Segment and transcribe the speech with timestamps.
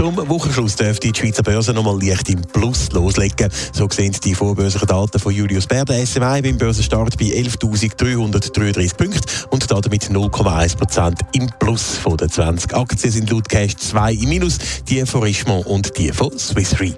[0.00, 3.50] Zum Wochenschluss dürfte die Schweizer Börse nochmal leicht im Plus loslegen.
[3.74, 5.84] So sehen die vorbörslichen Daten von Julius Baer.
[5.84, 12.30] Der SMI beim Börsenstart bei 11.333 Punkten und damit 0,1 Prozent im Plus von den
[12.30, 14.56] 20 Aktien sind laut Cash 2 im Minus,
[14.88, 16.94] die von Richemont und die von Swiss Re.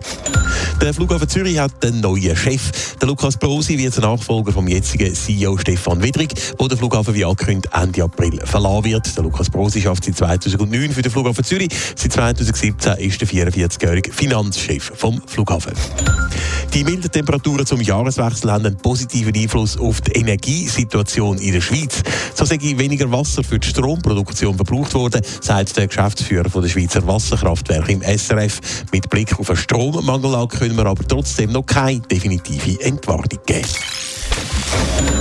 [0.81, 2.97] Der Flughafen Zürich hat einen neuen Chef.
[3.01, 7.25] Der Lukas Brosi wird der Nachfolger vom jetzigen CEO Stefan Widrig, der den Flughafen wie
[7.25, 9.17] angekündigt Ende April verlassen wird.
[9.17, 11.71] Der Lukas Brosi schafft seit 2009 für den Flughafen Zürich.
[11.97, 15.73] Seit 2017 ist der 44-jährige Finanzchef vom Flughafen.
[16.75, 22.03] Die milden Temperaturen zum Jahreswechsel haben einen positiven Einfluss auf die Energiesituation in der Schweiz.
[22.35, 27.93] So sei weniger Wasser für die Stromproduktion verbraucht worden, sagt der Geschäftsführer der Schweizer Wasserkraftwerke
[27.93, 28.61] im SRF.
[28.93, 33.69] Mit Blick auf eine Strommangellage können wir aber trotzdem noch keine definitive Entwarnung geben.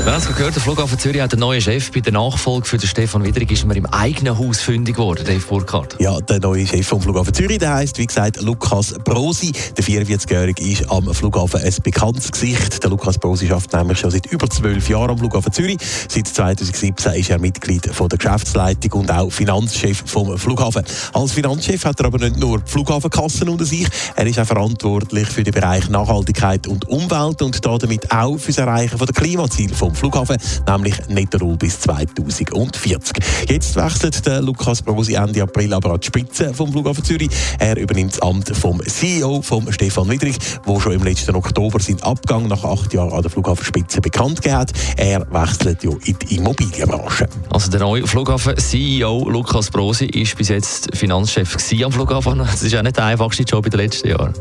[0.04, 1.92] Wir haben es gehört, der Flughafen Zürich hat einen neuen Chef.
[1.92, 5.46] Bei der Nachfolge für den Stefan Widrig ist man im eigenen Haus fündig geworden, Dave
[5.48, 5.96] Burkhardt.
[6.00, 9.52] Ja, der neue Chef vom Flughafen Zürich, der heisst, wie gesagt, Lukas Brosi.
[9.78, 12.82] Der 44-Jährige ist am Flughafen ein bekanntes Gesicht.
[12.82, 15.78] Der Lukas Brosi schafft nämlich schon seit über zwölf Jahren am Flughafen Zürich.
[16.10, 20.84] Seit 2017 ist er Mitglied von der Geschäftsleitung und auch Finanzchef vom Flughafen.
[21.14, 25.44] Als Finanzchef hat er aber nicht nur Flughafenkassen unter sich, er ist auch verantwortlich für
[25.44, 30.38] den Bereich Nachhaltigkeit und Umwelt und damit auch für das Erreichen der Klimaziele vom Flughafen,
[30.68, 33.18] nämlich Netto Null bis 2040.
[33.50, 37.30] Jetzt wechselt der Lukas Brosi Ende April aber an die Spitze vom Flughafen Zürich.
[37.58, 42.04] Er übernimmt das Amt vom CEO, vom Stefan Widrich, wo schon im letzten Oktober seinen
[42.04, 44.74] Abgang nach acht Jahren an der Flughafenspitze bekannt gegeben hat.
[44.98, 47.28] Er wechselt ja in die Immobilienbranche.
[47.50, 52.38] Also der neue Flughafen-CEO Lukas Brosi ist bis jetzt Finanzchef am Flughafen.
[52.52, 54.34] Das ist ja nicht der einfachste Job in den letzten Jahren.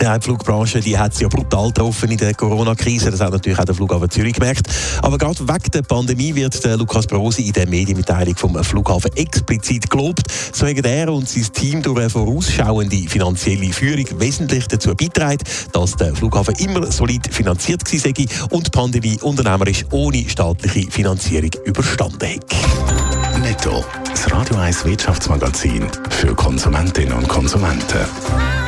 [0.00, 3.10] Die Flugbranche die hat es ja brutal getroffen in der Corona-Krise.
[3.10, 4.68] Das hat natürlich auch der Flughafen Zürich gemerkt.
[5.02, 9.90] Aber gerade wegen der Pandemie wird der Lukas Brosi in der Medienmitteilung vom Flughafen explizit
[9.90, 10.22] gelobt.
[10.52, 15.42] So haben er und sein Team durch eine vorausschauende finanzielle Führung wesentlich dazu beitragen,
[15.72, 22.28] dass der Flughafen immer solid finanziert war und die Pandemie unternehmerisch ohne staatliche Finanzierung überstanden
[22.28, 23.38] hat.
[23.40, 23.84] Netto.
[24.10, 28.67] Das Radio 1 Wirtschaftsmagazin für Konsumentinnen und Konsumenten.